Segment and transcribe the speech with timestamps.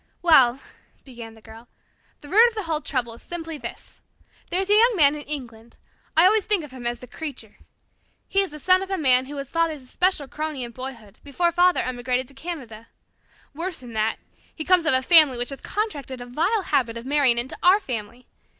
[0.23, 0.59] "Well,"
[1.05, 1.67] began the Girl,
[2.21, 4.01] "the root of the whole trouble is simply this.
[4.49, 5.77] There is a young man in England.
[6.17, 7.57] I always think of him as the Creature.
[8.27, 11.51] He is the son of a man who was Father's especial crony in boyhood, before
[11.51, 12.87] Father emigrated to Canada.
[13.53, 14.17] Worse than that,
[14.55, 17.79] he comes of a family which has contracted a vile habit of marrying into our
[17.79, 18.25] family.